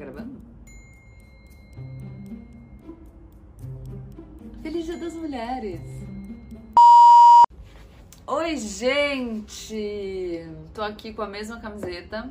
gravando? 0.00 0.40
Feliz 4.62 4.86
Dia 4.86 4.96
das 4.96 5.12
Mulheres! 5.12 5.82
Oi, 8.26 8.56
gente! 8.56 10.46
Tô 10.72 10.80
aqui 10.80 11.12
com 11.12 11.20
a 11.20 11.26
mesma 11.26 11.60
camiseta, 11.60 12.30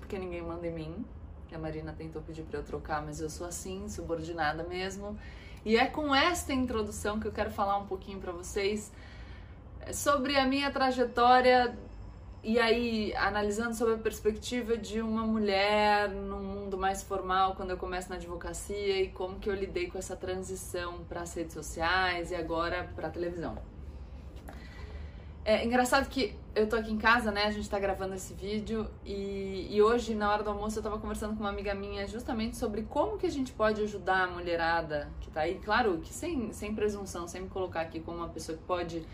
porque 0.00 0.18
ninguém 0.18 0.42
manda 0.42 0.66
em 0.66 0.74
mim. 0.74 1.04
A 1.50 1.58
Marina 1.58 1.94
tentou 1.96 2.20
pedir 2.20 2.42
pra 2.42 2.60
eu 2.60 2.64
trocar, 2.64 3.02
mas 3.02 3.20
eu 3.20 3.30
sou 3.30 3.46
assim, 3.46 3.88
subordinada 3.88 4.62
mesmo. 4.62 5.18
E 5.64 5.78
é 5.78 5.86
com 5.86 6.14
esta 6.14 6.52
introdução 6.52 7.18
que 7.18 7.26
eu 7.26 7.32
quero 7.32 7.50
falar 7.50 7.78
um 7.78 7.86
pouquinho 7.86 8.20
para 8.20 8.32
vocês 8.32 8.92
sobre 9.94 10.36
a 10.36 10.46
minha 10.46 10.70
trajetória 10.70 11.74
e 12.44 12.58
aí, 12.58 13.14
analisando 13.14 13.72
sobre 13.74 13.94
a 13.94 13.98
perspectiva 13.98 14.76
de 14.76 15.00
uma 15.00 15.24
mulher 15.24 16.08
no 16.10 16.38
mundo 16.40 16.76
mais 16.76 17.00
formal, 17.00 17.54
quando 17.54 17.70
eu 17.70 17.76
começo 17.76 18.10
na 18.10 18.16
advocacia 18.16 19.00
e 19.00 19.08
como 19.10 19.38
que 19.38 19.48
eu 19.48 19.54
lidei 19.54 19.86
com 19.86 19.96
essa 19.96 20.16
transição 20.16 21.04
para 21.08 21.20
as 21.20 21.32
redes 21.34 21.54
sociais 21.54 22.32
e 22.32 22.34
agora 22.34 22.90
para 22.96 23.06
a 23.06 23.10
televisão. 23.10 23.56
É 25.44 25.64
engraçado 25.64 26.08
que 26.08 26.36
eu 26.54 26.68
tô 26.68 26.76
aqui 26.76 26.92
em 26.92 26.98
casa, 26.98 27.30
né? 27.30 27.44
A 27.44 27.50
gente 27.52 27.68
tá 27.70 27.78
gravando 27.78 28.14
esse 28.14 28.34
vídeo 28.34 28.88
e, 29.04 29.68
e 29.70 29.80
hoje, 29.80 30.12
na 30.12 30.32
hora 30.32 30.42
do 30.42 30.50
almoço, 30.50 30.78
eu 30.78 30.82
tava 30.82 30.98
conversando 30.98 31.36
com 31.36 31.40
uma 31.40 31.50
amiga 31.50 31.74
minha 31.74 32.06
justamente 32.08 32.56
sobre 32.56 32.82
como 32.82 33.18
que 33.18 33.26
a 33.26 33.30
gente 33.30 33.52
pode 33.52 33.80
ajudar 33.82 34.24
a 34.24 34.26
mulherada 34.28 35.08
que 35.20 35.30
tá 35.30 35.42
aí. 35.42 35.60
Claro 35.64 35.98
que 35.98 36.12
sem, 36.12 36.52
sem 36.52 36.74
presunção, 36.74 37.28
sem 37.28 37.42
me 37.42 37.48
colocar 37.48 37.82
aqui 37.82 38.00
como 38.00 38.18
uma 38.18 38.28
pessoa 38.28 38.58
que 38.58 38.64
pode 38.64 39.06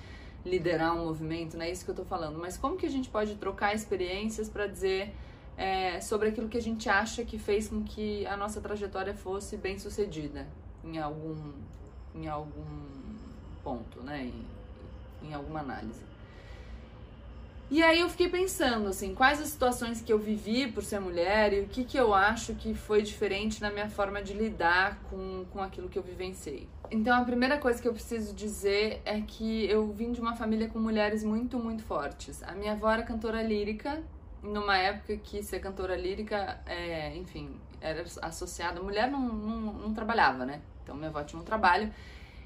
liderar 0.45 0.95
um 0.95 1.05
movimento, 1.05 1.57
não 1.57 1.65
é 1.65 1.71
isso 1.71 1.85
que 1.85 1.91
eu 1.91 1.95
tô 1.95 2.05
falando, 2.05 2.39
mas 2.39 2.57
como 2.57 2.77
que 2.77 2.87
a 2.87 2.91
gente 2.91 3.09
pode 3.09 3.35
trocar 3.37 3.75
experiências 3.75 4.49
para 4.49 4.67
dizer 4.67 5.15
é, 5.57 6.01
sobre 6.01 6.29
aquilo 6.29 6.49
que 6.49 6.57
a 6.57 6.63
gente 6.63 6.89
acha 6.89 7.25
que 7.25 7.39
fez 7.39 7.69
com 7.69 7.83
que 7.83 8.25
a 8.27 8.37
nossa 8.37 8.61
trajetória 8.61 9.13
fosse 9.13 9.57
bem 9.57 9.79
sucedida 9.79 10.47
em 10.85 10.99
algum, 10.99 11.53
em 12.15 12.29
algum 12.29 12.65
ponto, 13.63 14.01
né? 14.03 14.25
Em, 14.27 15.29
em 15.29 15.35
alguma 15.35 15.61
análise. 15.61 16.08
E 17.71 17.83
aí 17.83 18.01
eu 18.01 18.09
fiquei 18.09 18.31
pensando, 18.31 18.89
assim, 18.89 19.15
quais 19.15 19.43
as 19.43 19.49
situações 19.49 20.01
que 20.01 20.11
eu 20.11 20.19
vivi 20.19 20.73
por 20.73 20.83
ser 20.83 21.01
mulher 21.01 21.53
e 21.53 21.61
o 21.61 21.69
que, 21.69 21.85
que 21.85 21.99
eu 21.99 22.15
acho 22.15 22.55
que 22.55 22.73
foi 22.73 23.03
diferente 23.03 23.61
na 23.61 23.71
minha 23.71 23.91
forma 23.91 24.23
de 24.23 24.33
lidar 24.33 24.99
com, 25.11 25.45
com 25.53 25.63
aquilo 25.63 25.87
que 25.87 25.99
eu 25.99 26.03
vivenciei. 26.03 26.67
Então 26.91 27.21
a 27.21 27.23
primeira 27.23 27.59
coisa 27.59 27.81
que 27.81 27.87
eu 27.87 27.93
preciso 27.93 28.35
dizer 28.35 29.03
é 29.05 29.21
que 29.21 29.69
eu 29.69 29.87
vim 29.93 30.13
de 30.13 30.21
uma 30.21 30.35
família 30.35 30.67
com 30.69 30.79
mulheres 30.79 31.23
muito, 31.23 31.59
muito 31.59 31.83
fortes. 31.83 32.43
A 32.43 32.53
minha 32.53 32.73
avó 32.73 32.91
era 32.91 33.03
cantora 33.03 33.43
lírica, 33.43 34.03
numa 34.43 34.79
época 34.79 35.15
que 35.19 35.43
ser 35.43 35.61
cantora 35.61 35.95
lírica, 35.95 36.59
é, 36.65 37.15
enfim, 37.19 37.61
era 37.83 38.03
associada. 38.23 38.81
Mulher 38.81 39.11
não, 39.11 39.21
não, 39.21 39.73
não 39.75 39.95
trabalhava, 39.95 40.47
né? 40.47 40.63
Então 40.83 40.97
minha 40.97 41.11
avó 41.11 41.23
tinha 41.23 41.41
um 41.41 41.45
trabalho. 41.45 41.93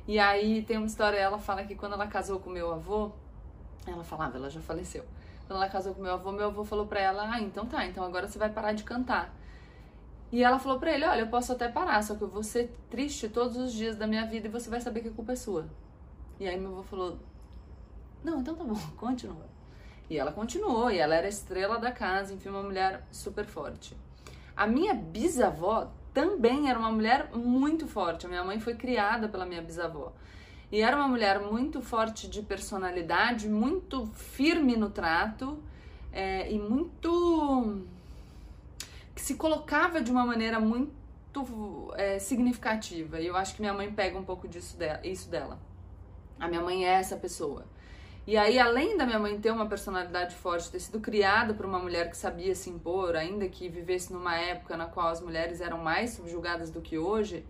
E 0.08 0.18
aí 0.18 0.62
tem 0.62 0.78
uma 0.78 0.86
história, 0.86 1.16
ela 1.16 1.38
fala 1.38 1.62
que 1.62 1.76
quando 1.76 1.92
ela 1.92 2.08
casou 2.08 2.40
com 2.40 2.50
meu 2.50 2.72
avô, 2.72 3.12
ela 3.86 4.04
falava, 4.04 4.36
ela 4.36 4.50
já 4.50 4.60
faleceu. 4.60 5.04
Quando 5.46 5.60
ela 5.60 5.68
casou 5.68 5.94
com 5.94 6.02
meu 6.02 6.14
avô, 6.14 6.32
meu 6.32 6.46
avô 6.46 6.64
falou 6.64 6.86
pra 6.86 7.00
ela: 7.00 7.30
Ah, 7.30 7.40
então 7.40 7.66
tá, 7.66 7.86
então 7.86 8.04
agora 8.04 8.28
você 8.28 8.38
vai 8.38 8.48
parar 8.48 8.72
de 8.72 8.84
cantar. 8.84 9.34
E 10.30 10.42
ela 10.42 10.58
falou 10.58 10.78
pra 10.78 10.92
ele: 10.92 11.04
Olha, 11.04 11.20
eu 11.20 11.26
posso 11.26 11.52
até 11.52 11.68
parar, 11.68 12.02
só 12.02 12.14
que 12.14 12.22
eu 12.22 12.28
vou 12.28 12.42
ser 12.42 12.74
triste 12.90 13.28
todos 13.28 13.56
os 13.56 13.72
dias 13.72 13.96
da 13.96 14.06
minha 14.06 14.24
vida 14.26 14.48
e 14.48 14.50
você 14.50 14.70
vai 14.70 14.80
saber 14.80 15.00
que 15.00 15.08
a 15.08 15.12
culpa 15.12 15.32
é 15.32 15.36
sua. 15.36 15.66
E 16.38 16.46
aí 16.46 16.58
meu 16.58 16.70
avô 16.70 16.82
falou: 16.82 17.18
Não, 18.24 18.40
então 18.40 18.54
tá 18.54 18.64
bom, 18.64 18.78
continua. 18.96 19.52
E 20.08 20.18
ela 20.18 20.32
continuou, 20.32 20.90
e 20.90 20.98
ela 20.98 21.14
era 21.14 21.28
estrela 21.28 21.78
da 21.78 21.90
casa, 21.90 22.34
enfim, 22.34 22.50
uma 22.50 22.62
mulher 22.62 23.06
super 23.10 23.44
forte. 23.44 23.96
A 24.54 24.66
minha 24.66 24.94
bisavó 24.94 25.90
também 26.12 26.68
era 26.68 26.78
uma 26.78 26.90
mulher 26.90 27.30
muito 27.34 27.86
forte. 27.86 28.26
A 28.26 28.28
minha 28.28 28.44
mãe 28.44 28.60
foi 28.60 28.74
criada 28.74 29.28
pela 29.28 29.46
minha 29.46 29.62
bisavó. 29.62 30.12
E 30.72 30.80
era 30.80 30.96
uma 30.96 31.06
mulher 31.06 31.38
muito 31.38 31.82
forte 31.82 32.26
de 32.26 32.40
personalidade, 32.40 33.46
muito 33.46 34.06
firme 34.14 34.74
no 34.74 34.88
trato 34.88 35.62
é, 36.10 36.50
e 36.50 36.58
muito. 36.58 37.82
que 39.14 39.20
se 39.20 39.34
colocava 39.34 40.00
de 40.00 40.10
uma 40.10 40.24
maneira 40.24 40.58
muito 40.58 40.90
é, 41.94 42.18
significativa. 42.18 43.20
E 43.20 43.26
eu 43.26 43.36
acho 43.36 43.54
que 43.54 43.60
minha 43.60 43.74
mãe 43.74 43.92
pega 43.92 44.18
um 44.18 44.24
pouco 44.24 44.48
disso 44.48 44.78
dela, 44.78 45.00
isso 45.04 45.28
dela. 45.28 45.58
A 46.40 46.48
minha 46.48 46.62
mãe 46.62 46.86
é 46.86 46.92
essa 46.92 47.18
pessoa. 47.18 47.66
E 48.26 48.38
aí, 48.38 48.58
além 48.58 48.96
da 48.96 49.04
minha 49.04 49.18
mãe 49.18 49.38
ter 49.38 49.50
uma 49.50 49.66
personalidade 49.66 50.34
forte, 50.36 50.70
ter 50.70 50.80
sido 50.80 51.00
criada 51.00 51.52
por 51.52 51.66
uma 51.66 51.78
mulher 51.78 52.08
que 52.08 52.16
sabia 52.16 52.54
se 52.54 52.70
impor, 52.70 53.14
ainda 53.14 53.46
que 53.46 53.68
vivesse 53.68 54.10
numa 54.10 54.36
época 54.38 54.74
na 54.74 54.86
qual 54.86 55.08
as 55.08 55.20
mulheres 55.20 55.60
eram 55.60 55.76
mais 55.76 56.12
subjugadas 56.12 56.70
do 56.70 56.80
que 56.80 56.96
hoje, 56.96 57.44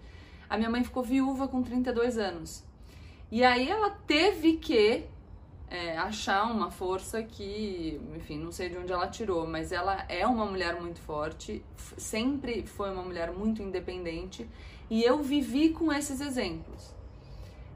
a 0.51 0.57
minha 0.57 0.69
mãe 0.71 0.83
ficou 0.83 1.05
viúva 1.05 1.47
com 1.47 1.63
32 1.63 2.19
anos. 2.19 2.72
E 3.33 3.43
aí 3.43 3.71
ela 3.71 3.89
teve 3.89 4.59
que 4.59 5.07
é, 5.67 5.97
achar 5.97 6.45
uma 6.53 6.71
força 6.71 7.23
que, 7.23 7.99
enfim, 8.15 8.37
não 8.37 8.53
sei 8.53 8.69
de 8.69 8.77
onde 8.77 8.93
ela 8.93 9.09
tirou, 9.09 9.47
mas 9.47 9.73
ela 9.73 10.05
é 10.07 10.27
uma 10.27 10.45
mulher 10.45 10.79
muito 10.79 11.01
forte, 11.01 11.65
sempre 11.97 12.67
foi 12.67 12.93
uma 12.93 13.03
mulher 13.03 13.33
muito 13.33 13.63
independente 13.63 14.47
e 14.91 15.03
eu 15.03 15.23
vivi 15.23 15.71
com 15.71 15.91
esses 15.91 16.21
exemplos. 16.21 16.95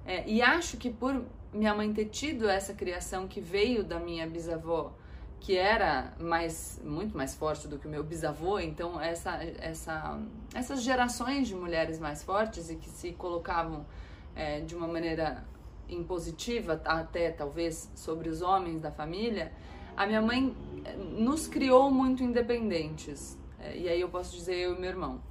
É, 0.05 0.29
e 0.29 0.43
acho 0.43 0.77
que 0.77 0.91
por 0.91 1.25
minha 1.51 1.75
mãe 1.75 1.91
ter 1.91 2.05
tido 2.05 2.47
essa 2.47 2.75
criação 2.75 3.27
que 3.27 3.41
veio 3.41 3.83
da 3.83 3.99
minha 3.99 4.27
bisavó, 4.27 4.93
que 5.41 5.57
era 5.57 6.13
mais 6.21 6.79
muito 6.85 7.17
mais 7.17 7.35
forte 7.35 7.67
do 7.67 7.79
que 7.79 7.87
o 7.87 7.91
meu 7.91 8.05
bisavô, 8.05 8.59
então 8.59 9.01
essa, 9.01 9.43
essa, 9.59 10.21
essas 10.55 10.83
gerações 10.83 11.49
de 11.49 11.55
mulheres 11.55 11.99
mais 11.99 12.23
fortes 12.23 12.69
e 12.69 12.77
que 12.77 12.91
se 12.91 13.13
colocavam 13.13 13.87
é, 14.37 14.61
de 14.61 14.77
uma 14.77 14.87
maneira 14.87 15.45
impositiva, 15.89 16.81
até 16.85 17.31
talvez, 17.31 17.91
sobre 17.95 18.29
os 18.29 18.43
homens 18.43 18.81
da 18.81 18.91
família, 18.91 19.53
a 19.97 20.07
minha 20.07 20.21
mãe 20.21 20.55
eh, 20.85 20.95
nos 20.97 21.49
criou 21.49 21.91
muito 21.91 22.23
independentes. 22.23 23.39
É, 23.59 23.77
e 23.77 23.89
aí 23.89 24.01
eu 24.01 24.09
posso 24.09 24.37
dizer 24.37 24.55
eu 24.55 24.77
e 24.77 24.81
meu 24.81 24.91
irmão. 24.91 25.23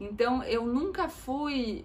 Então 0.00 0.42
eu 0.42 0.66
nunca 0.66 1.08
fui 1.08 1.84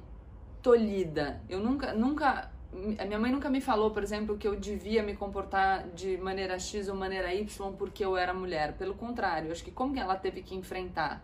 tolhida. 0.61 1.41
Eu 1.47 1.59
nunca, 1.59 1.93
nunca, 1.93 2.51
a 2.97 3.05
minha 3.05 3.19
mãe 3.19 3.31
nunca 3.31 3.49
me 3.49 3.61
falou, 3.61 3.91
por 3.91 4.01
exemplo, 4.01 4.37
que 4.37 4.47
eu 4.47 4.55
devia 4.55 5.03
me 5.03 5.15
comportar 5.15 5.87
de 5.89 6.17
maneira 6.17 6.57
X 6.57 6.89
ou 6.89 6.95
maneira 6.95 7.33
Y 7.33 7.73
porque 7.73 8.03
eu 8.03 8.17
era 8.17 8.33
mulher. 8.33 8.73
Pelo 8.73 8.95
contrário, 8.95 9.51
acho 9.51 9.63
que 9.63 9.71
como 9.71 9.93
que 9.93 9.99
ela 9.99 10.15
teve 10.15 10.41
que 10.41 10.55
enfrentar 10.55 11.23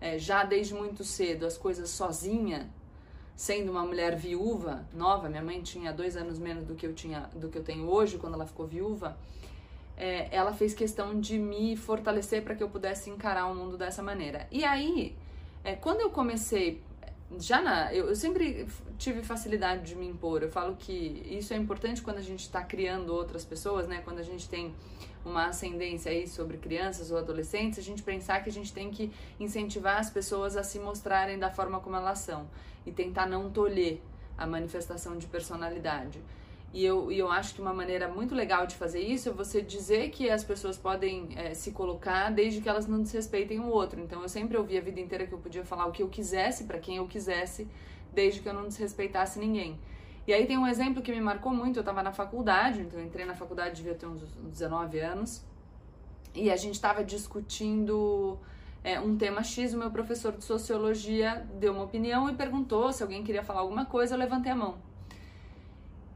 é, 0.00 0.18
já 0.18 0.44
desde 0.44 0.74
muito 0.74 1.04
cedo 1.04 1.46
as 1.46 1.58
coisas 1.58 1.90
sozinha, 1.90 2.70
sendo 3.42 3.72
uma 3.72 3.84
mulher 3.84 4.14
viúva, 4.14 4.86
nova, 4.94 5.28
minha 5.28 5.42
mãe 5.42 5.60
tinha 5.60 5.92
dois 5.92 6.16
anos 6.16 6.38
menos 6.38 6.64
do 6.64 6.76
que 6.76 6.86
eu 6.86 6.94
tinha, 6.94 7.28
do 7.34 7.48
que 7.48 7.58
eu 7.58 7.64
tenho 7.64 7.88
hoje 7.88 8.16
quando 8.16 8.34
ela 8.34 8.46
ficou 8.46 8.68
viúva. 8.68 9.16
É, 9.96 10.28
ela 10.30 10.52
fez 10.52 10.72
questão 10.74 11.18
de 11.20 11.40
me 11.40 11.76
fortalecer 11.76 12.44
para 12.44 12.54
que 12.54 12.62
eu 12.62 12.68
pudesse 12.68 13.10
encarar 13.10 13.46
o 13.46 13.54
mundo 13.56 13.76
dessa 13.76 14.00
maneira. 14.00 14.46
E 14.48 14.64
aí, 14.64 15.16
é, 15.64 15.74
quando 15.74 16.02
eu 16.02 16.10
comecei 16.10 16.80
já 17.38 17.60
na, 17.60 17.92
eu, 17.94 18.08
eu, 18.08 18.16
sempre 18.16 18.66
tive 18.98 19.22
facilidade 19.22 19.82
de 19.84 19.94
me 19.94 20.06
impor. 20.06 20.42
Eu 20.42 20.50
falo 20.50 20.76
que 20.76 21.26
isso 21.30 21.52
é 21.52 21.56
importante 21.56 22.02
quando 22.02 22.18
a 22.18 22.22
gente 22.22 22.40
está 22.40 22.62
criando 22.62 23.14
outras 23.14 23.44
pessoas, 23.44 23.88
né? 23.88 24.00
Quando 24.04 24.18
a 24.18 24.22
gente 24.22 24.48
tem 24.48 24.74
uma 25.24 25.46
ascendência 25.46 26.10
aí 26.10 26.26
sobre 26.26 26.56
crianças 26.58 27.10
ou 27.10 27.18
adolescentes, 27.18 27.78
a 27.78 27.82
gente 27.82 28.02
pensar 28.02 28.42
que 28.42 28.50
a 28.50 28.52
gente 28.52 28.72
tem 28.72 28.90
que 28.90 29.10
incentivar 29.38 29.98
as 29.98 30.10
pessoas 30.10 30.56
a 30.56 30.62
se 30.62 30.78
mostrarem 30.78 31.38
da 31.38 31.50
forma 31.50 31.80
como 31.80 31.96
elas 31.96 32.18
são 32.18 32.48
e 32.84 32.90
tentar 32.90 33.26
não 33.26 33.50
tolher 33.50 34.00
a 34.36 34.46
manifestação 34.46 35.16
de 35.16 35.26
personalidade. 35.26 36.20
E 36.72 36.82
eu, 36.84 37.12
e 37.12 37.18
eu 37.18 37.30
acho 37.30 37.54
que 37.54 37.60
uma 37.60 37.74
maneira 37.74 38.08
muito 38.08 38.34
legal 38.34 38.66
de 38.66 38.74
fazer 38.76 39.00
isso 39.00 39.28
é 39.28 39.32
você 39.32 39.60
dizer 39.60 40.10
que 40.10 40.30
as 40.30 40.42
pessoas 40.42 40.78
podem 40.78 41.28
é, 41.36 41.52
se 41.52 41.70
colocar 41.72 42.30
desde 42.30 42.62
que 42.62 42.68
elas 42.68 42.86
não 42.86 43.02
desrespeitem 43.02 43.60
o 43.60 43.68
outro. 43.68 44.00
Então 44.00 44.22
eu 44.22 44.28
sempre 44.28 44.56
ouvi 44.56 44.78
a 44.78 44.80
vida 44.80 44.98
inteira 44.98 45.26
que 45.26 45.32
eu 45.32 45.38
podia 45.38 45.64
falar 45.64 45.84
o 45.86 45.92
que 45.92 46.02
eu 46.02 46.08
quisesse 46.08 46.64
para 46.64 46.78
quem 46.78 46.96
eu 46.96 47.06
quisesse, 47.06 47.68
desde 48.12 48.40
que 48.40 48.48
eu 48.48 48.54
não 48.54 48.66
desrespeitasse 48.68 49.38
ninguém. 49.38 49.78
E 50.26 50.32
aí 50.32 50.46
tem 50.46 50.56
um 50.56 50.66
exemplo 50.66 51.02
que 51.02 51.12
me 51.12 51.20
marcou 51.20 51.52
muito. 51.52 51.78
Eu 51.78 51.82
estava 51.82 52.02
na 52.02 52.12
faculdade, 52.12 52.80
então 52.80 52.98
eu 52.98 53.04
entrei 53.04 53.26
na 53.26 53.34
faculdade, 53.34 53.76
devia 53.76 53.94
ter 53.94 54.06
uns 54.06 54.22
19 54.22 54.98
anos, 54.98 55.44
e 56.34 56.50
a 56.50 56.56
gente 56.56 56.74
estava 56.74 57.04
discutindo 57.04 58.38
é, 58.82 58.98
um 58.98 59.16
tema 59.16 59.42
X. 59.42 59.74
O 59.74 59.78
meu 59.78 59.90
professor 59.90 60.32
de 60.32 60.44
sociologia 60.44 61.46
deu 61.58 61.74
uma 61.74 61.84
opinião 61.84 62.30
e 62.30 62.34
perguntou 62.34 62.92
se 62.94 63.02
alguém 63.02 63.22
queria 63.22 63.42
falar 63.42 63.60
alguma 63.60 63.84
coisa. 63.84 64.14
Eu 64.14 64.18
levantei 64.18 64.52
a 64.52 64.56
mão. 64.56 64.91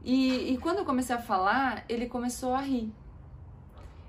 E, 0.07 0.53
e 0.53 0.57
quando 0.57 0.77
eu 0.77 0.85
comecei 0.85 1.13
a 1.13 1.19
falar, 1.19 1.83
ele 1.89 2.05
começou 2.05 2.53
a 2.53 2.61
rir. 2.61 2.93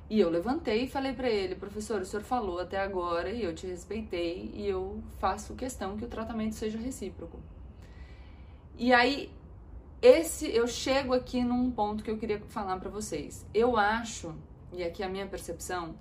E 0.09 0.21
eu 0.21 0.31
levantei 0.31 0.85
e 0.85 0.89
falei 0.89 1.13
para 1.13 1.29
ele, 1.29 1.57
professor, 1.57 2.01
o 2.01 2.05
senhor 2.05 2.23
falou 2.23 2.61
até 2.61 2.79
agora 2.79 3.33
e 3.33 3.43
eu 3.43 3.53
te 3.53 3.67
respeitei 3.67 4.49
e 4.55 4.65
eu 4.65 5.03
faço 5.19 5.57
questão 5.57 5.97
que 5.97 6.05
o 6.05 6.09
tratamento 6.09 6.55
seja 6.55 6.79
recíproco. 6.79 7.41
E 8.79 8.93
aí 8.93 9.29
esse 10.01 10.49
eu 10.49 10.69
chego 10.69 11.13
aqui 11.13 11.43
num 11.43 11.69
ponto 11.69 12.05
que 12.05 12.11
eu 12.13 12.17
queria 12.17 12.39
falar 12.43 12.79
para 12.79 12.89
vocês. 12.89 13.45
Eu 13.53 13.77
acho, 13.77 14.33
e 14.73 14.85
aqui 14.85 15.03
é 15.03 15.07
a 15.07 15.09
minha 15.09 15.27
percepção, 15.27 15.97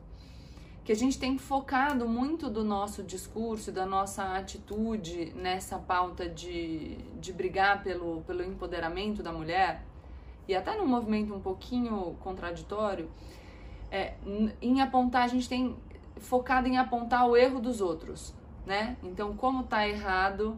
que 0.87 0.93
a 0.93 0.95
gente 0.95 1.19
tem 1.19 1.37
focado 1.37 2.07
muito 2.07 2.49
do 2.49 2.63
nosso 2.63 3.03
discurso, 3.03 3.73
da 3.73 3.85
nossa 3.85 4.37
atitude 4.37 5.33
nessa 5.35 5.77
pauta 5.77 6.29
de, 6.29 6.95
de 7.19 7.33
brigar 7.33 7.83
pelo, 7.83 8.21
pelo 8.21 8.41
empoderamento 8.41 9.21
da 9.21 9.33
mulher, 9.33 9.83
e 10.47 10.55
até 10.55 10.77
num 10.77 10.87
movimento 10.87 11.35
um 11.35 11.41
pouquinho 11.41 12.15
contraditório, 12.21 13.11
é, 13.91 14.13
em 14.61 14.79
apontar, 14.79 15.23
a 15.23 15.27
gente 15.27 15.49
tem 15.49 15.75
focado 16.21 16.69
em 16.69 16.77
apontar 16.77 17.27
o 17.27 17.35
erro 17.35 17.59
dos 17.59 17.81
outros, 17.81 18.33
né? 18.65 18.95
Então, 19.03 19.35
como 19.35 19.63
tá 19.63 19.85
errado 19.85 20.57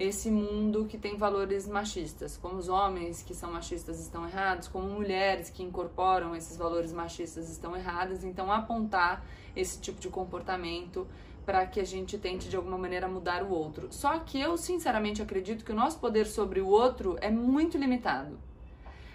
esse 0.00 0.30
mundo 0.30 0.86
que 0.86 0.96
tem 0.96 1.18
valores 1.18 1.68
machistas, 1.68 2.34
como 2.38 2.56
os 2.56 2.70
homens 2.70 3.22
que 3.22 3.34
são 3.34 3.52
machistas 3.52 4.00
estão 4.00 4.26
errados, 4.26 4.66
como 4.66 4.88
mulheres 4.88 5.50
que 5.50 5.62
incorporam 5.62 6.34
esses 6.34 6.56
valores 6.56 6.90
machistas 6.90 7.50
estão 7.50 7.76
erradas, 7.76 8.24
então 8.24 8.50
apontar 8.50 9.22
esse 9.54 9.78
tipo 9.78 10.00
de 10.00 10.08
comportamento 10.08 11.06
para 11.44 11.66
que 11.66 11.78
a 11.78 11.84
gente 11.84 12.16
tente 12.16 12.48
de 12.48 12.56
alguma 12.56 12.78
maneira 12.78 13.06
mudar 13.08 13.42
o 13.42 13.50
outro. 13.50 13.88
Só 13.90 14.18
que 14.20 14.40
eu 14.40 14.56
sinceramente 14.56 15.20
acredito 15.20 15.66
que 15.66 15.72
o 15.72 15.76
nosso 15.76 15.98
poder 15.98 16.26
sobre 16.26 16.62
o 16.62 16.68
outro 16.68 17.18
é 17.20 17.30
muito 17.30 17.76
limitado. 17.76 18.38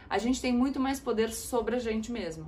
A 0.07 0.19
gente 0.19 0.39
tem 0.39 0.53
muito 0.53 0.79
mais 0.79 0.99
poder 0.99 1.31
sobre 1.31 1.77
a 1.77 1.79
gente 1.79 2.11
mesmo. 2.11 2.45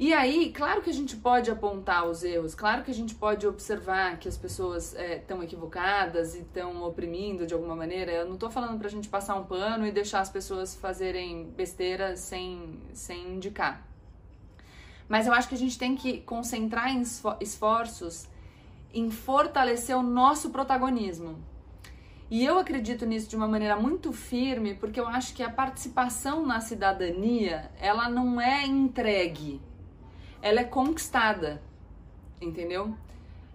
E 0.00 0.14
aí, 0.14 0.50
claro 0.50 0.80
que 0.80 0.88
a 0.88 0.94
gente 0.94 1.14
pode 1.14 1.50
apontar 1.50 2.06
os 2.08 2.24
erros, 2.24 2.54
claro 2.54 2.82
que 2.82 2.90
a 2.90 2.94
gente 2.94 3.14
pode 3.14 3.46
observar 3.46 4.18
que 4.18 4.26
as 4.26 4.34
pessoas 4.38 4.94
estão 4.94 5.42
é, 5.42 5.44
equivocadas 5.44 6.34
e 6.34 6.38
estão 6.38 6.82
oprimindo 6.84 7.46
de 7.46 7.52
alguma 7.52 7.76
maneira. 7.76 8.10
Eu 8.10 8.24
não 8.24 8.32
estou 8.32 8.50
falando 8.50 8.78
para 8.78 8.86
a 8.86 8.90
gente 8.90 9.10
passar 9.10 9.34
um 9.34 9.44
pano 9.44 9.86
e 9.86 9.92
deixar 9.92 10.20
as 10.20 10.30
pessoas 10.30 10.74
fazerem 10.74 11.50
besteira 11.54 12.16
sem, 12.16 12.80
sem 12.94 13.34
indicar. 13.34 13.86
Mas 15.06 15.26
eu 15.26 15.34
acho 15.34 15.50
que 15.50 15.54
a 15.54 15.58
gente 15.58 15.78
tem 15.78 15.94
que 15.94 16.22
concentrar 16.22 16.88
em 16.88 17.02
esforços 17.38 18.26
em 18.94 19.10
fortalecer 19.10 19.94
o 19.94 20.02
nosso 20.02 20.48
protagonismo. 20.48 21.38
E 22.30 22.42
eu 22.42 22.58
acredito 22.58 23.04
nisso 23.04 23.28
de 23.28 23.36
uma 23.36 23.46
maneira 23.46 23.76
muito 23.76 24.14
firme, 24.14 24.74
porque 24.74 24.98
eu 24.98 25.06
acho 25.06 25.34
que 25.34 25.42
a 25.42 25.50
participação 25.50 26.46
na 26.46 26.58
cidadania, 26.58 27.70
ela 27.78 28.08
não 28.08 28.40
é 28.40 28.64
entregue 28.64 29.60
ela 30.42 30.60
é 30.60 30.64
conquistada, 30.64 31.60
entendeu? 32.40 32.94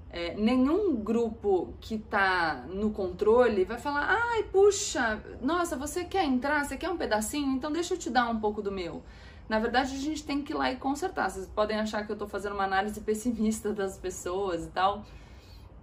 É, 0.09 0.33
nenhum 0.35 0.95
grupo 0.95 1.73
que 1.81 1.97
tá 1.97 2.65
no 2.69 2.91
controle 2.91 3.65
vai 3.65 3.77
falar, 3.77 4.07
ai, 4.07 4.43
puxa, 4.43 5.21
nossa, 5.41 5.75
você 5.75 6.05
quer 6.05 6.23
entrar, 6.23 6.63
você 6.63 6.77
quer 6.77 6.89
um 6.89 6.97
pedacinho? 6.97 7.53
Então 7.53 7.71
deixa 7.71 7.95
eu 7.95 7.97
te 7.97 8.09
dar 8.09 8.29
um 8.29 8.39
pouco 8.39 8.61
do 8.61 8.71
meu. 8.71 9.03
Na 9.47 9.59
verdade, 9.59 9.93
a 9.93 9.99
gente 9.99 10.23
tem 10.23 10.41
que 10.41 10.53
ir 10.53 10.55
lá 10.55 10.71
e 10.71 10.77
consertar. 10.77 11.29
Vocês 11.29 11.47
podem 11.47 11.77
achar 11.77 12.05
que 12.05 12.11
eu 12.11 12.15
tô 12.15 12.27
fazendo 12.27 12.53
uma 12.53 12.63
análise 12.63 12.99
pessimista 13.01 13.71
das 13.73 13.97
pessoas 13.97 14.65
e 14.65 14.69
tal. 14.69 15.05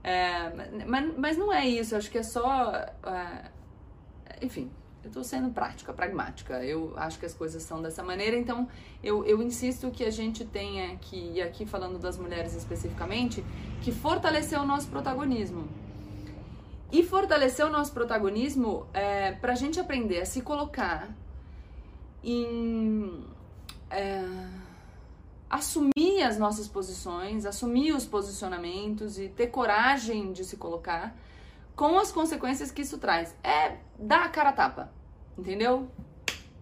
É, 0.02 0.84
mas, 0.86 1.16
mas 1.16 1.36
não 1.36 1.52
é 1.52 1.66
isso, 1.66 1.94
eu 1.94 1.98
acho 1.98 2.10
que 2.10 2.18
é 2.18 2.22
só. 2.22 2.72
É, 2.72 3.50
enfim, 4.40 4.70
eu 5.04 5.08
estou 5.08 5.24
sendo 5.24 5.50
prática, 5.50 5.92
pragmática. 5.92 6.64
Eu 6.64 6.92
acho 6.96 7.18
que 7.18 7.26
as 7.26 7.34
coisas 7.34 7.62
são 7.62 7.82
dessa 7.82 8.02
maneira, 8.02 8.36
então 8.36 8.68
eu, 9.02 9.24
eu 9.24 9.42
insisto 9.42 9.90
que 9.90 10.04
a 10.04 10.10
gente 10.10 10.44
tenha 10.44 10.96
que, 10.96 11.32
e 11.34 11.42
aqui 11.42 11.66
falando 11.66 11.98
das 11.98 12.16
mulheres 12.16 12.54
especificamente, 12.54 13.44
que 13.80 13.90
fortalecer 13.90 14.60
o 14.60 14.64
nosso 14.64 14.88
protagonismo. 14.88 15.68
E 16.92 17.02
fortalecer 17.02 17.64
o 17.66 17.70
nosso 17.70 17.92
protagonismo 17.92 18.86
é, 18.92 19.32
para 19.32 19.52
a 19.52 19.56
gente 19.56 19.80
aprender 19.80 20.20
a 20.20 20.26
se 20.26 20.42
colocar 20.42 21.08
em. 22.22 23.24
É, 23.90 24.22
assumir 25.50 26.22
as 26.22 26.38
nossas 26.38 26.66
posições, 26.66 27.44
assumir 27.44 27.92
os 27.92 28.06
posicionamentos 28.06 29.18
e 29.18 29.28
ter 29.28 29.48
coragem 29.48 30.32
de 30.32 30.44
se 30.44 30.56
colocar 30.56 31.14
com 31.74 31.98
as 31.98 32.12
consequências 32.12 32.70
que 32.70 32.82
isso 32.82 32.98
traz. 32.98 33.34
É 33.42 33.76
dar 33.98 34.24
a 34.24 34.28
cara 34.28 34.50
a 34.50 34.52
tapa, 34.52 34.92
entendeu? 35.36 35.88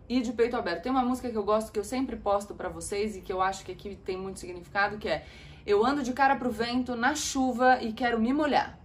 E 0.09 0.21
de 0.21 0.33
peito 0.33 0.57
aberto. 0.57 0.83
Tem 0.83 0.93
uma 0.93 1.05
música 1.05 1.31
que 1.31 1.37
eu 1.37 1.45
gosto 1.45 1.73
que 1.73 1.79
eu 1.79 1.85
sempre 1.85 2.17
posto 2.17 2.55
para 2.55 2.69
vocês 2.69 3.17
e 3.17 3.21
que 3.21 3.33
eu 3.33 3.41
acho 3.41 3.65
que 3.65 3.73
aqui 3.73 3.97
tem 3.97 4.17
muito 4.17 4.41
significado, 4.41 4.99
que 4.99 5.09
é 5.09 5.25
Eu 5.67 5.85
ando 5.85 6.03
de 6.03 6.13
cara 6.13 6.37
pro 6.37 6.51
vento 6.51 6.97
na 6.97 7.15
chuva 7.15 7.83
e 7.83 7.93
quero 7.93 8.19
me 8.19 8.33
molhar. 8.33 8.79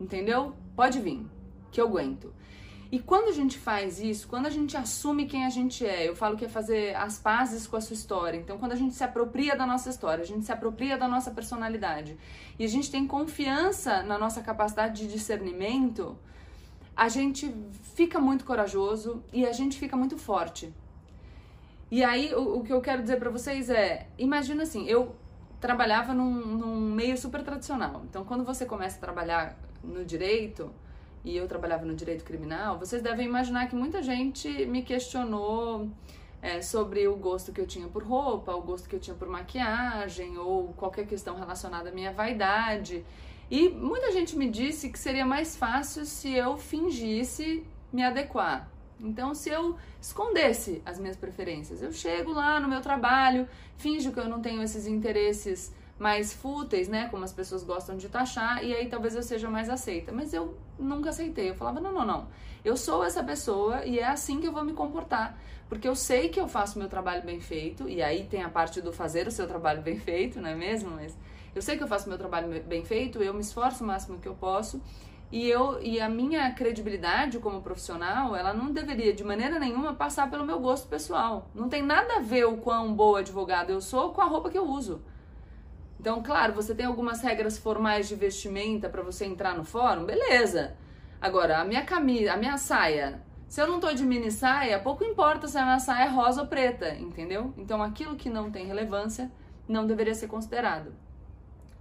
Entendeu? 0.00 0.54
Pode 0.74 1.00
vir, 1.00 1.26
que 1.70 1.80
eu 1.80 1.86
aguento. 1.86 2.32
E 2.90 3.00
quando 3.00 3.28
a 3.28 3.32
gente 3.32 3.58
faz 3.58 4.00
isso, 4.00 4.28
quando 4.28 4.46
a 4.46 4.50
gente 4.50 4.76
assume 4.76 5.26
quem 5.26 5.44
a 5.44 5.50
gente 5.50 5.84
é, 5.84 6.08
eu 6.08 6.14
falo 6.14 6.36
que 6.36 6.44
é 6.44 6.48
fazer 6.48 6.94
as 6.94 7.18
pazes 7.18 7.66
com 7.66 7.76
a 7.76 7.80
sua 7.80 7.94
história. 7.94 8.38
Então, 8.38 8.58
quando 8.58 8.72
a 8.72 8.76
gente 8.76 8.94
se 8.94 9.02
apropria 9.02 9.56
da 9.56 9.66
nossa 9.66 9.90
história, 9.90 10.22
a 10.22 10.26
gente 10.26 10.44
se 10.44 10.52
apropria 10.52 10.96
da 10.96 11.08
nossa 11.08 11.30
personalidade 11.32 12.16
e 12.58 12.64
a 12.64 12.68
gente 12.68 12.90
tem 12.90 13.06
confiança 13.06 14.02
na 14.02 14.16
nossa 14.16 14.40
capacidade 14.40 15.02
de 15.02 15.12
discernimento, 15.12 16.16
a 16.96 17.08
gente 17.08 17.52
fica 17.94 18.20
muito 18.20 18.44
corajoso 18.44 19.22
e 19.32 19.44
a 19.44 19.52
gente 19.52 19.78
fica 19.78 19.96
muito 19.96 20.16
forte. 20.16 20.72
E 21.90 22.04
aí, 22.04 22.32
o, 22.34 22.58
o 22.58 22.62
que 22.62 22.72
eu 22.72 22.80
quero 22.80 23.02
dizer 23.02 23.18
para 23.18 23.30
vocês 23.30 23.68
é: 23.68 24.08
imagina 24.16 24.62
assim, 24.62 24.86
eu 24.86 25.14
trabalhava 25.60 26.14
num, 26.14 26.30
num 26.32 26.80
meio 26.94 27.18
super 27.18 27.42
tradicional. 27.42 28.02
Então, 28.08 28.24
quando 28.24 28.44
você 28.44 28.64
começa 28.64 28.96
a 28.96 29.00
trabalhar 29.00 29.58
no 29.82 30.04
direito 30.04 30.70
e 31.26 31.36
eu 31.36 31.48
trabalhava 31.48 31.84
no 31.84 31.92
direito 31.92 32.24
criminal, 32.24 32.78
vocês 32.78 33.02
devem 33.02 33.26
imaginar 33.26 33.68
que 33.68 33.74
muita 33.74 34.00
gente 34.00 34.48
me 34.66 34.82
questionou 34.82 35.90
é, 36.40 36.62
sobre 36.62 37.08
o 37.08 37.16
gosto 37.16 37.52
que 37.52 37.60
eu 37.60 37.66
tinha 37.66 37.88
por 37.88 38.04
roupa, 38.04 38.54
o 38.54 38.62
gosto 38.62 38.88
que 38.88 38.94
eu 38.94 39.00
tinha 39.00 39.16
por 39.16 39.28
maquiagem 39.28 40.38
ou 40.38 40.72
qualquer 40.74 41.04
questão 41.04 41.34
relacionada 41.34 41.88
à 41.88 41.92
minha 41.92 42.12
vaidade. 42.12 43.04
E 43.50 43.68
muita 43.70 44.12
gente 44.12 44.38
me 44.38 44.48
disse 44.48 44.88
que 44.88 44.98
seria 45.00 45.26
mais 45.26 45.56
fácil 45.56 46.06
se 46.06 46.32
eu 46.32 46.56
fingisse 46.56 47.66
me 47.92 48.04
adequar. 48.04 48.70
Então, 49.00 49.34
se 49.34 49.50
eu 49.50 49.76
escondesse 50.00 50.80
as 50.86 50.96
minhas 50.96 51.16
preferências, 51.16 51.82
eu 51.82 51.92
chego 51.92 52.32
lá 52.32 52.60
no 52.60 52.68
meu 52.68 52.80
trabalho, 52.80 53.48
finjo 53.76 54.12
que 54.12 54.20
eu 54.20 54.28
não 54.28 54.40
tenho 54.40 54.62
esses 54.62 54.86
interesses 54.86 55.74
mais 55.98 56.32
fúteis, 56.32 56.88
né? 56.88 57.08
Como 57.08 57.24
as 57.24 57.32
pessoas 57.32 57.62
gostam 57.62 57.96
de 57.96 58.08
taxar, 58.08 58.62
e 58.64 58.74
aí 58.74 58.88
talvez 58.88 59.14
eu 59.14 59.22
seja 59.22 59.48
mais 59.48 59.68
aceita. 59.68 60.12
Mas 60.12 60.32
eu 60.32 60.56
nunca 60.78 61.10
aceitei. 61.10 61.50
Eu 61.50 61.54
falava, 61.54 61.80
não, 61.80 61.92
não, 61.92 62.04
não. 62.04 62.28
Eu 62.64 62.76
sou 62.76 63.04
essa 63.04 63.22
pessoa 63.22 63.84
e 63.84 63.98
é 63.98 64.06
assim 64.06 64.40
que 64.40 64.46
eu 64.46 64.52
vou 64.52 64.64
me 64.64 64.72
comportar. 64.72 65.38
Porque 65.68 65.88
eu 65.88 65.96
sei 65.96 66.28
que 66.28 66.38
eu 66.38 66.46
faço 66.48 66.78
meu 66.78 66.88
trabalho 66.88 67.22
bem 67.22 67.40
feito, 67.40 67.88
e 67.88 68.02
aí 68.02 68.24
tem 68.24 68.42
a 68.42 68.48
parte 68.48 68.80
do 68.80 68.92
fazer 68.92 69.26
o 69.26 69.30
seu 69.30 69.46
trabalho 69.46 69.82
bem 69.82 69.98
feito, 69.98 70.40
não 70.40 70.48
é 70.48 70.54
mesmo? 70.54 70.90
Mas 70.90 71.16
eu 71.54 71.62
sei 71.62 71.76
que 71.76 71.82
eu 71.82 71.88
faço 71.88 72.08
meu 72.08 72.18
trabalho 72.18 72.62
bem 72.64 72.84
feito, 72.84 73.22
eu 73.22 73.34
me 73.34 73.40
esforço 73.40 73.82
o 73.82 73.86
máximo 73.86 74.18
que 74.18 74.28
eu 74.28 74.34
posso. 74.34 74.80
E, 75.32 75.48
eu, 75.48 75.82
e 75.82 76.00
a 76.00 76.08
minha 76.08 76.52
credibilidade 76.52 77.40
como 77.40 77.60
profissional, 77.60 78.36
ela 78.36 78.54
não 78.54 78.70
deveria 78.70 79.12
de 79.12 79.24
maneira 79.24 79.58
nenhuma 79.58 79.92
passar 79.92 80.30
pelo 80.30 80.44
meu 80.44 80.60
gosto 80.60 80.86
pessoal. 80.86 81.50
Não 81.52 81.68
tem 81.68 81.82
nada 81.82 82.16
a 82.16 82.20
ver 82.20 82.44
o 82.44 82.58
quão 82.58 82.94
boa 82.94 83.18
advogada 83.18 83.72
eu 83.72 83.80
sou 83.80 84.12
com 84.12 84.20
a 84.20 84.24
roupa 84.24 84.50
que 84.50 84.58
eu 84.58 84.68
uso. 84.68 85.02
Então, 85.98 86.22
claro, 86.22 86.52
você 86.52 86.74
tem 86.74 86.86
algumas 86.86 87.20
regras 87.20 87.58
formais 87.58 88.08
de 88.08 88.14
vestimenta 88.14 88.88
para 88.88 89.02
você 89.02 89.24
entrar 89.24 89.56
no 89.56 89.64
fórum, 89.64 90.04
beleza. 90.04 90.76
Agora, 91.20 91.58
a 91.58 91.64
minha 91.64 91.84
camisa, 91.84 92.32
a 92.32 92.36
minha 92.36 92.58
saia, 92.58 93.22
se 93.48 93.60
eu 93.60 93.66
não 93.66 93.80
tô 93.80 93.92
de 93.92 94.04
mini 94.04 94.30
saia, 94.30 94.78
pouco 94.78 95.04
importa 95.04 95.48
se 95.48 95.56
a 95.56 95.64
minha 95.64 95.78
saia 95.78 96.04
é 96.04 96.08
rosa 96.08 96.42
ou 96.42 96.46
preta, 96.46 96.94
entendeu? 96.94 97.54
Então, 97.56 97.82
aquilo 97.82 98.16
que 98.16 98.28
não 98.28 98.50
tem 98.50 98.66
relevância 98.66 99.30
não 99.66 99.86
deveria 99.86 100.14
ser 100.14 100.28
considerado. 100.28 100.92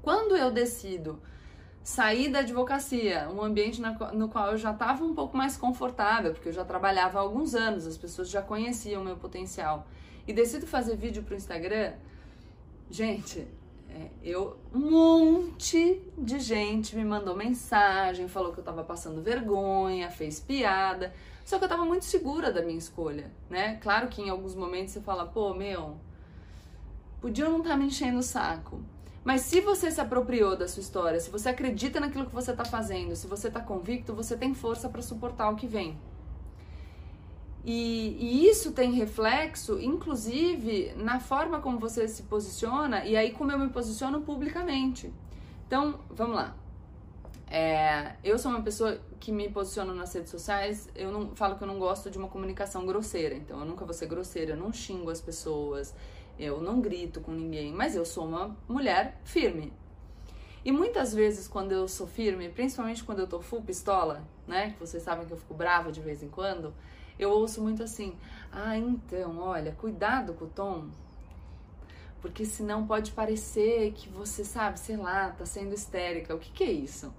Quando 0.02 0.36
eu 0.38 0.50
decido 0.52 1.22
sair 1.84 2.30
da 2.30 2.40
advocacia, 2.40 3.30
um 3.30 3.44
ambiente 3.44 3.82
no 4.14 4.30
qual 4.30 4.52
eu 4.52 4.58
já 4.58 4.72
estava 4.72 5.04
um 5.04 5.14
pouco 5.14 5.38
mais 5.38 5.58
confortável, 5.58 6.32
porque 6.32 6.50
eu 6.50 6.54
já 6.54 6.66
trabalhava 6.66 7.20
há 7.20 7.22
alguns 7.22 7.54
anos, 7.54 7.86
as 7.86 7.98
pessoas 7.98 8.30
já 8.30 8.42
conheciam 8.42 9.02
o 9.02 9.06
meu 9.06 9.18
potencial, 9.18 9.86
e 10.28 10.34
decido 10.34 10.66
fazer 10.66 10.96
vídeo 10.96 11.22
para 11.22 11.34
o 11.34 11.38
Instagram, 11.38 11.94
gente, 12.90 13.48
é, 13.96 14.10
eu, 14.22 14.58
um 14.74 14.92
monte 14.92 16.02
de 16.18 16.38
gente 16.38 16.98
me 16.98 17.06
mandou 17.06 17.34
mensagem, 17.34 18.28
falou 18.28 18.52
que 18.52 18.60
eu 18.60 18.64
tava 18.64 18.84
passando 18.84 19.22
vergonha, 19.22 20.12
fez 20.12 20.38
piada. 20.38 21.14
Só 21.46 21.58
que 21.58 21.64
eu 21.64 21.70
tava 21.70 21.86
muito 21.86 22.04
segura 22.04 22.52
da 22.52 22.62
minha 22.62 22.78
escolha, 22.78 23.32
né? 23.50 23.78
Claro 23.82 24.10
que 24.10 24.22
em 24.22 24.30
alguns 24.30 24.54
momentos 24.54 24.94
você 24.94 25.00
fala, 25.00 25.26
pô, 25.26 25.54
meu, 25.54 25.96
podia 27.22 27.48
não 27.48 27.60
estar 27.60 27.70
tá 27.70 27.78
me 27.78 27.86
enchendo 27.86 28.20
o 28.20 28.24
saco. 28.24 28.82
Mas 29.24 29.42
se 29.42 29.62
você 29.62 29.90
se 29.90 30.02
apropriou 30.02 30.58
da 30.58 30.68
sua 30.68 30.82
história, 30.82 31.20
se 31.20 31.30
você 31.30 31.48
acredita 31.48 32.00
naquilo 32.00 32.26
que 32.26 32.36
você 32.36 32.54
tá 32.54 32.66
fazendo, 32.66 33.16
se 33.16 33.28
você 33.28 33.50
tá 33.50 33.62
convicto, 33.62 34.14
você 34.14 34.36
tem 34.36 34.54
força 34.54 34.90
para 34.90 35.02
suportar 35.02 35.50
o 35.50 35.56
que 35.56 35.68
vem. 35.68 35.98
E, 37.68 38.16
e, 38.20 38.48
isso 38.48 38.74
tem 38.74 38.92
reflexo, 38.94 39.80
inclusive, 39.80 40.94
na 40.96 41.20
forma 41.20 41.60
como 41.60 41.80
você 41.80 42.08
se 42.08 42.22
posiciona 42.24 43.04
e 43.06 43.18
aí 43.18 43.32
como 43.32 43.52
eu 43.52 43.58
me 43.58 43.70
posiciono 43.70 44.22
publicamente. 44.22 45.12
Então, 45.66 46.00
vamos 46.12 46.36
lá. 46.36 46.56
É, 47.48 48.18
eu 48.24 48.38
sou 48.38 48.52
uma 48.52 48.62
pessoa 48.62 49.00
que 49.20 49.32
me 49.32 49.50
posiciono 49.50 49.96
nas 49.96 50.14
redes 50.14 50.30
sociais, 50.30 50.90
eu 50.96 51.12
não 51.12 51.36
falo 51.36 51.56
que 51.56 51.64
eu 51.64 51.68
não 51.68 51.80
gosto 51.80 52.12
de 52.12 52.18
uma 52.18 52.28
comunicação 52.28 52.86
grosseira, 52.86 53.34
então 53.34 53.60
eu 53.60 53.66
nunca 53.66 53.84
vou 53.84 53.94
ser 53.94 54.08
grosseira, 54.08 54.52
eu 54.52 54.58
não 54.58 54.72
xingo 54.72 55.10
as 55.10 55.22
pessoas, 55.22 55.94
Eu 56.38 56.60
não 56.60 56.82
grito 56.82 57.22
com 57.22 57.32
ninguém, 57.32 57.72
mas 57.72 57.96
eu 57.96 58.06
sou 58.06 58.26
uma 58.28 58.56
mulher 58.68 59.22
firme. 59.24 59.72
E 60.66 60.72
muitas 60.72 61.14
vezes 61.14 61.48
quando 61.48 61.72
eu 61.72 61.88
sou 61.88 62.06
firme, 62.06 62.50
principalmente 62.50 63.04
quando 63.04 63.20
eu 63.20 63.28
tô 63.28 63.40
full 63.40 63.62
pistola, 63.62 64.22
né, 64.46 64.72
que 64.72 64.80
vocês 64.80 65.02
sabem 65.02 65.26
que 65.26 65.32
eu 65.32 65.38
fico 65.38 65.54
brava 65.54 65.92
de 65.92 66.02
vez 66.02 66.22
em 66.22 66.28
quando, 66.28 66.74
eu 67.20 67.30
ouço 67.32 67.62
muito 67.62 67.84
assim: 67.84 68.16
"Ah, 68.52 68.78
então, 68.78 69.40
olha, 69.40 69.72
cuidado 69.74 70.34
com 70.34 70.46
o 70.46 70.50
tom, 70.50 70.90
porque 72.22 72.44
senão 72.44 72.88
pode 72.88 73.12
parecer 73.12 73.92
que 73.94 74.10
você 74.10 74.44
sabe, 74.44 74.80
sei 74.80 74.98
lá, 74.98 75.30
tá 75.30 75.46
sendo 75.46 75.76
histérica. 75.76 76.34
O 76.34 76.40
que, 76.40 76.52
que 76.52 76.64
é 76.64 76.72
isso? 76.72 77.14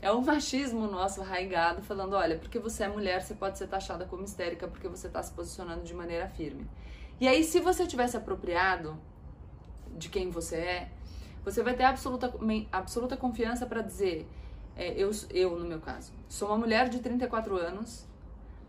É 0.00 0.10
o 0.10 0.22
machismo 0.22 0.86
nosso 0.86 1.20
arraigado 1.20 1.82
falando: 1.82 2.14
olha, 2.14 2.38
porque 2.38 2.58
você 2.58 2.84
é 2.84 2.88
mulher, 2.88 3.20
você 3.20 3.34
pode 3.34 3.58
ser 3.58 3.66
taxada 3.66 4.06
como 4.06 4.24
histérica 4.24 4.66
porque 4.66 4.88
você 4.88 5.08
está 5.08 5.22
se 5.22 5.30
posicionando 5.32 5.82
de 5.82 5.92
maneira 5.92 6.26
firme. 6.26 6.66
E 7.20 7.28
aí, 7.28 7.44
se 7.44 7.60
você 7.60 7.86
tivesse 7.86 8.16
apropriado 8.16 8.96
de 9.98 10.08
quem 10.08 10.30
você 10.30 10.56
é, 10.56 10.90
você 11.44 11.62
vai 11.62 11.74
ter 11.74 11.84
absoluta, 11.84 12.32
absoluta 12.72 13.18
confiança 13.18 13.66
para 13.66 13.82
dizer: 13.82 14.26
é, 14.74 14.90
eu, 14.92 15.10
eu, 15.28 15.58
no 15.58 15.66
meu 15.66 15.80
caso, 15.80 16.12
sou 16.30 16.48
uma 16.48 16.56
mulher 16.56 16.88
de 16.88 17.00
34 17.00 17.56
anos, 17.58 18.06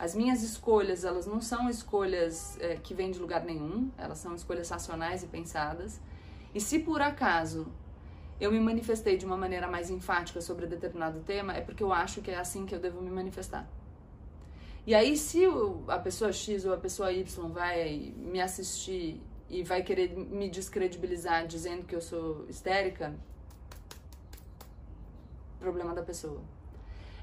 as 0.01 0.15
minhas 0.15 0.41
escolhas, 0.41 1.03
elas 1.03 1.27
não 1.27 1.39
são 1.39 1.69
escolhas 1.69 2.57
é, 2.59 2.75
que 2.75 2.91
vêm 2.91 3.11
de 3.11 3.19
lugar 3.19 3.45
nenhum, 3.45 3.91
elas 3.95 4.17
são 4.17 4.33
escolhas 4.33 4.67
racionais 4.67 5.21
e 5.21 5.27
pensadas. 5.27 6.01
E 6.55 6.59
se 6.59 6.79
por 6.79 7.03
acaso 7.03 7.67
eu 8.39 8.51
me 8.51 8.59
manifestei 8.59 9.15
de 9.15 9.27
uma 9.27 9.37
maneira 9.37 9.67
mais 9.67 9.91
enfática 9.91 10.41
sobre 10.41 10.65
determinado 10.65 11.19
tema, 11.19 11.53
é 11.53 11.61
porque 11.61 11.83
eu 11.83 11.93
acho 11.93 12.19
que 12.19 12.31
é 12.31 12.39
assim 12.39 12.65
que 12.65 12.73
eu 12.73 12.79
devo 12.79 12.99
me 12.99 13.11
manifestar. 13.11 13.69
E 14.87 14.95
aí, 14.95 15.15
se 15.15 15.43
a 15.87 15.99
pessoa 15.99 16.33
X 16.33 16.65
ou 16.65 16.73
a 16.73 16.77
pessoa 16.77 17.13
Y 17.13 17.47
vai 17.49 18.11
me 18.17 18.41
assistir 18.41 19.21
e 19.47 19.61
vai 19.61 19.83
querer 19.83 20.17
me 20.17 20.49
descredibilizar 20.49 21.45
dizendo 21.45 21.85
que 21.85 21.95
eu 21.95 22.01
sou 22.01 22.47
histérica, 22.49 23.13
problema 25.59 25.93
da 25.93 26.01
pessoa. 26.01 26.41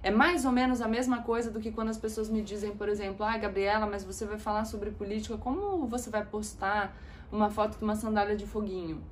É 0.02 0.10
mais 0.10 0.44
ou 0.44 0.52
menos 0.52 0.80
a 0.80 0.88
mesma 0.88 1.22
coisa 1.22 1.50
do 1.50 1.60
que 1.60 1.72
quando 1.72 1.88
as 1.88 1.98
pessoas 1.98 2.28
me 2.28 2.40
dizem, 2.40 2.74
por 2.74 2.88
exemplo, 2.88 3.24
ah, 3.24 3.36
Gabriela, 3.36 3.86
mas 3.86 4.04
você 4.04 4.24
vai 4.24 4.38
falar 4.38 4.64
sobre 4.64 4.90
política, 4.90 5.36
como 5.36 5.86
você 5.86 6.08
vai 6.08 6.24
postar 6.24 6.96
uma 7.32 7.50
foto 7.50 7.78
de 7.78 7.84
uma 7.84 7.96
sandália 7.96 8.36
de 8.36 8.46
foguinho 8.46 9.02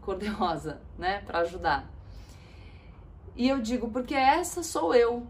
cor-de-rosa, 0.00 0.80
né, 0.98 1.20
para 1.20 1.40
ajudar? 1.40 1.90
E 3.34 3.48
eu 3.48 3.60
digo, 3.60 3.88
porque 3.88 4.14
essa 4.14 4.62
sou 4.62 4.94
eu. 4.94 5.26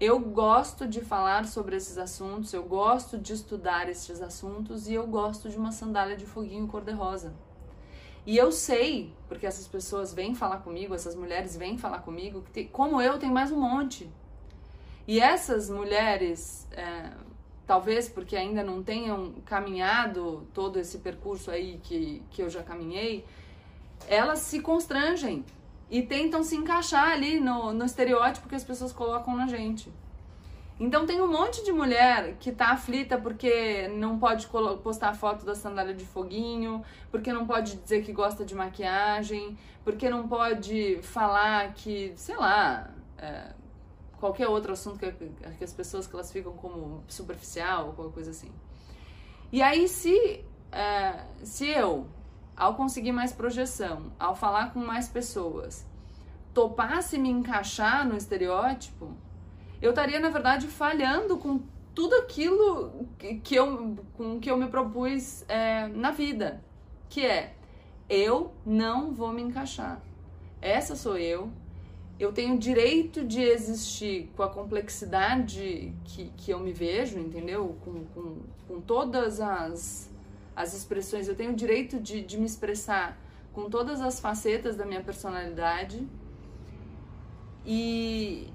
Eu 0.00 0.18
gosto 0.18 0.86
de 0.86 1.00
falar 1.00 1.46
sobre 1.46 1.76
esses 1.76 1.96
assuntos, 1.96 2.52
eu 2.52 2.64
gosto 2.64 3.18
de 3.18 3.32
estudar 3.32 3.88
esses 3.88 4.20
assuntos 4.20 4.88
e 4.88 4.94
eu 4.94 5.06
gosto 5.06 5.48
de 5.48 5.56
uma 5.56 5.70
sandália 5.70 6.16
de 6.16 6.26
foguinho 6.26 6.66
cor-de-rosa. 6.66 7.32
E 8.24 8.36
eu 8.36 8.52
sei, 8.52 9.12
porque 9.28 9.46
essas 9.46 9.66
pessoas 9.66 10.14
vêm 10.14 10.34
falar 10.34 10.58
comigo, 10.58 10.94
essas 10.94 11.14
mulheres 11.14 11.56
vêm 11.56 11.76
falar 11.76 12.00
comigo, 12.00 12.42
que 12.42 12.50
tem, 12.52 12.66
como 12.68 13.00
eu, 13.00 13.18
tem 13.18 13.30
mais 13.30 13.50
um 13.50 13.60
monte. 13.60 14.08
E 15.08 15.18
essas 15.18 15.68
mulheres, 15.68 16.68
é, 16.70 17.10
talvez 17.66 18.08
porque 18.08 18.36
ainda 18.36 18.62
não 18.62 18.82
tenham 18.82 19.32
caminhado 19.44 20.46
todo 20.54 20.78
esse 20.78 20.98
percurso 20.98 21.50
aí 21.50 21.80
que, 21.82 22.22
que 22.30 22.42
eu 22.42 22.48
já 22.48 22.62
caminhei, 22.62 23.24
elas 24.06 24.38
se 24.40 24.60
constrangem 24.60 25.44
e 25.90 26.02
tentam 26.02 26.44
se 26.44 26.54
encaixar 26.54 27.10
ali 27.10 27.40
no, 27.40 27.72
no 27.72 27.84
estereótipo 27.84 28.48
que 28.48 28.54
as 28.54 28.64
pessoas 28.64 28.92
colocam 28.92 29.36
na 29.36 29.48
gente. 29.48 29.92
Então 30.80 31.06
tem 31.06 31.20
um 31.20 31.30
monte 31.30 31.64
de 31.64 31.70
mulher 31.70 32.36
que 32.40 32.50
tá 32.50 32.72
aflita 32.72 33.18
porque 33.18 33.88
não 33.88 34.18
pode 34.18 34.48
postar 34.82 35.14
foto 35.14 35.44
da 35.44 35.54
sandália 35.54 35.94
de 35.94 36.04
foguinho, 36.04 36.82
porque 37.10 37.32
não 37.32 37.46
pode 37.46 37.76
dizer 37.76 38.02
que 38.02 38.12
gosta 38.12 38.44
de 38.44 38.54
maquiagem, 38.54 39.56
porque 39.84 40.08
não 40.08 40.26
pode 40.26 40.98
falar 41.02 41.72
que, 41.74 42.12
sei 42.16 42.36
lá, 42.36 42.90
é, 43.18 43.52
qualquer 44.18 44.48
outro 44.48 44.72
assunto 44.72 44.98
que, 44.98 45.12
que, 45.12 45.64
as 45.64 45.72
pessoas 45.72 46.06
classificam 46.06 46.52
como 46.52 47.02
superficial 47.06 47.88
ou 47.88 47.92
qualquer 47.92 48.14
coisa 48.14 48.30
assim. 48.30 48.50
E 49.52 49.62
aí 49.62 49.86
se, 49.88 50.44
é, 50.70 51.24
se 51.44 51.68
eu, 51.68 52.06
ao 52.56 52.74
conseguir 52.74 53.12
mais 53.12 53.32
projeção, 53.32 54.12
ao 54.18 54.34
falar 54.34 54.72
com 54.72 54.80
mais 54.80 55.08
pessoas, 55.08 55.86
topasse 56.54 57.18
me 57.18 57.28
encaixar 57.28 58.06
no 58.06 58.16
estereótipo, 58.16 59.16
eu 59.82 59.90
estaria, 59.90 60.20
na 60.20 60.30
verdade, 60.30 60.68
falhando 60.68 61.36
com 61.36 61.60
tudo 61.92 62.14
aquilo 62.14 63.08
que 63.42 63.54
eu, 63.54 63.98
com 64.16 64.38
que 64.40 64.50
eu 64.50 64.56
me 64.56 64.68
propus 64.68 65.44
é, 65.48 65.88
na 65.88 66.12
vida, 66.12 66.62
que 67.10 67.26
é 67.26 67.54
eu 68.08 68.52
não 68.64 69.12
vou 69.12 69.32
me 69.32 69.42
encaixar. 69.42 70.00
Essa 70.60 70.94
sou 70.94 71.18
eu. 71.18 71.50
Eu 72.18 72.32
tenho 72.32 72.56
direito 72.58 73.24
de 73.24 73.42
existir 73.42 74.30
com 74.36 74.44
a 74.44 74.48
complexidade 74.48 75.92
que, 76.04 76.30
que 76.36 76.50
eu 76.52 76.60
me 76.60 76.72
vejo, 76.72 77.18
entendeu? 77.18 77.76
Com, 77.84 78.04
com, 78.04 78.36
com 78.68 78.80
todas 78.80 79.40
as, 79.40 80.08
as 80.54 80.74
expressões. 80.74 81.26
Eu 81.26 81.34
tenho 81.34 81.52
direito 81.54 81.98
de, 81.98 82.22
de 82.22 82.38
me 82.38 82.46
expressar 82.46 83.18
com 83.52 83.68
todas 83.68 84.00
as 84.00 84.20
facetas 84.20 84.76
da 84.76 84.84
minha 84.84 85.02
personalidade. 85.02 86.06
E, 87.66 88.46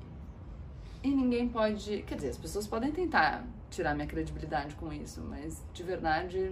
e 1.08 1.16
ninguém 1.16 1.48
pode. 1.48 2.04
Quer 2.04 2.16
dizer, 2.16 2.30
as 2.30 2.38
pessoas 2.38 2.68
podem 2.68 2.92
tentar 2.92 3.46
tirar 3.70 3.96
minha 3.96 4.08
credibilidade 4.08 4.76
com 4.76 4.92
isso, 4.92 5.22
mas 5.22 5.64
de 5.74 5.84
verdade. 5.84 6.52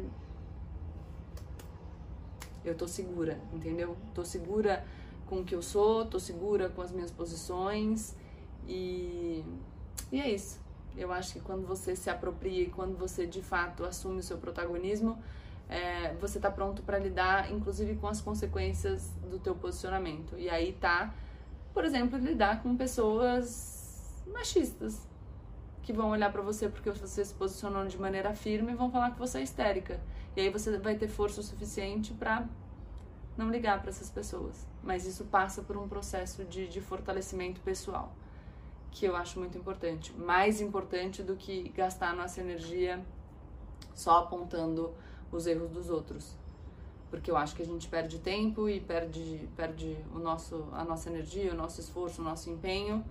Eu 2.63 2.73
tô 2.73 2.87
segura, 2.87 3.39
entendeu? 3.53 3.95
Tô 4.13 4.25
segura 4.25 4.83
com 5.27 5.41
o 5.41 5.43
que 5.43 5.53
eu 5.53 5.61
sou, 5.61 6.05
tô 6.05 6.19
segura 6.19 6.69
com 6.69 6.81
as 6.81 6.91
minhas 6.91 7.11
posições 7.11 8.15
e. 8.67 9.43
E 10.11 10.19
é 10.21 10.29
isso. 10.29 10.59
Eu 10.97 11.11
acho 11.11 11.33
que 11.33 11.39
quando 11.41 11.67
você 11.67 11.95
se 11.95 12.09
apropria, 12.09 12.69
quando 12.69 12.97
você 12.97 13.27
de 13.27 13.41
fato 13.41 13.83
assume 13.83 14.19
o 14.19 14.23
seu 14.23 14.37
protagonismo, 14.37 15.21
é, 15.67 16.13
você 16.13 16.39
tá 16.39 16.49
pronto 16.49 16.81
para 16.83 16.97
lidar, 16.97 17.51
inclusive 17.51 17.95
com 17.95 18.07
as 18.07 18.21
consequências 18.21 19.11
do 19.29 19.37
teu 19.37 19.53
posicionamento. 19.53 20.37
E 20.37 20.49
aí 20.49 20.71
tá, 20.73 21.13
por 21.73 21.83
exemplo, 21.83 22.17
lidar 22.17 22.63
com 22.63 22.77
pessoas 22.77 23.74
machistas 24.25 25.07
que 25.85 25.93
vão 25.93 26.09
olhar 26.09 26.31
para 26.31 26.41
você 26.41 26.67
porque 26.67 26.89
você 26.89 27.23
se 27.23 27.33
posicionou 27.33 27.85
de 27.85 27.97
maneira 27.97 28.33
firme 28.33 28.71
e 28.71 28.75
vão 28.75 28.89
falar 28.89 29.11
que 29.11 29.19
você 29.19 29.37
é 29.37 29.43
histérica. 29.43 30.01
E 30.35 30.41
aí 30.41 30.49
você 30.49 30.77
vai 30.79 30.95
ter 30.95 31.07
força 31.07 31.41
o 31.41 31.43
suficiente 31.43 32.13
para 32.13 32.47
não 33.37 33.49
ligar 33.51 33.79
para 33.79 33.89
essas 33.89 34.09
pessoas. 34.09 34.65
Mas 34.83 35.05
isso 35.05 35.25
passa 35.25 35.61
por 35.61 35.77
um 35.77 35.87
processo 35.87 36.43
de, 36.45 36.67
de 36.67 36.81
fortalecimento 36.81 37.61
pessoal, 37.61 38.13
que 38.89 39.05
eu 39.05 39.15
acho 39.15 39.39
muito 39.39 39.57
importante. 39.57 40.11
Mais 40.13 40.59
importante 40.59 41.21
do 41.21 41.35
que 41.35 41.69
gastar 41.69 42.15
nossa 42.15 42.41
energia 42.41 43.03
só 43.93 44.19
apontando 44.19 44.91
os 45.31 45.45
erros 45.45 45.69
dos 45.69 45.89
outros. 45.89 46.35
Porque 47.11 47.29
eu 47.29 47.37
acho 47.37 47.55
que 47.55 47.61
a 47.61 47.65
gente 47.65 47.87
perde 47.87 48.19
tempo 48.19 48.67
e 48.67 48.79
perde, 48.79 49.47
perde 49.55 49.95
o 50.13 50.17
nosso, 50.17 50.67
a 50.73 50.83
nossa 50.83 51.09
energia, 51.09 51.53
o 51.53 51.55
nosso 51.55 51.79
esforço, 51.79 52.21
o 52.21 52.25
nosso 52.25 52.49
empenho 52.49 53.05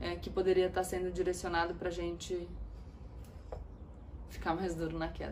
é, 0.00 0.16
que 0.16 0.30
poderia 0.30 0.66
estar 0.66 0.84
sendo 0.84 1.10
direcionado 1.10 1.74
para 1.74 1.88
a 1.88 1.92
gente 1.92 2.48
ficar 4.28 4.54
mais 4.54 4.74
duro 4.74 4.98
na 4.98 5.08
queda. 5.08 5.24